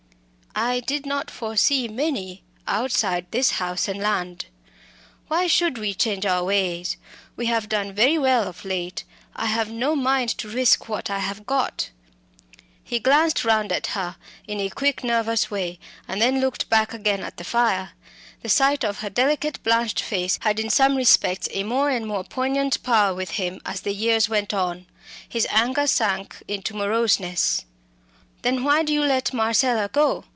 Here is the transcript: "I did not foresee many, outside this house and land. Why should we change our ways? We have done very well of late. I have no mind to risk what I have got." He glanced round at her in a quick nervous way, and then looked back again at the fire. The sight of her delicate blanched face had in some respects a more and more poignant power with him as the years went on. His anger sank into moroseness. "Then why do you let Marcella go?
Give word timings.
"I 0.53 0.81
did 0.81 1.05
not 1.05 1.31
foresee 1.31 1.87
many, 1.87 2.43
outside 2.67 3.25
this 3.31 3.51
house 3.51 3.87
and 3.87 4.01
land. 4.01 4.47
Why 5.29 5.47
should 5.47 5.77
we 5.77 5.93
change 5.93 6.25
our 6.25 6.43
ways? 6.43 6.97
We 7.37 7.45
have 7.45 7.69
done 7.69 7.93
very 7.93 8.17
well 8.17 8.49
of 8.49 8.65
late. 8.65 9.05
I 9.33 9.45
have 9.45 9.71
no 9.71 9.95
mind 9.95 10.27
to 10.39 10.49
risk 10.49 10.89
what 10.89 11.09
I 11.09 11.19
have 11.19 11.45
got." 11.45 11.91
He 12.83 12.99
glanced 12.99 13.45
round 13.45 13.71
at 13.71 13.87
her 13.87 14.17
in 14.45 14.59
a 14.59 14.69
quick 14.69 15.05
nervous 15.05 15.49
way, 15.49 15.79
and 16.05 16.21
then 16.21 16.41
looked 16.41 16.69
back 16.69 16.93
again 16.93 17.21
at 17.23 17.37
the 17.37 17.45
fire. 17.45 17.91
The 18.41 18.49
sight 18.49 18.83
of 18.83 18.99
her 18.99 19.09
delicate 19.09 19.63
blanched 19.63 20.01
face 20.01 20.37
had 20.41 20.59
in 20.59 20.69
some 20.69 20.97
respects 20.97 21.47
a 21.53 21.63
more 21.63 21.89
and 21.89 22.05
more 22.05 22.25
poignant 22.25 22.83
power 22.83 23.15
with 23.15 23.31
him 23.31 23.61
as 23.65 23.81
the 23.81 23.93
years 23.93 24.27
went 24.27 24.53
on. 24.53 24.85
His 25.29 25.47
anger 25.49 25.87
sank 25.87 26.43
into 26.45 26.75
moroseness. 26.75 27.63
"Then 28.41 28.65
why 28.65 28.83
do 28.83 28.91
you 28.91 29.03
let 29.05 29.33
Marcella 29.33 29.87
go? 29.87 30.25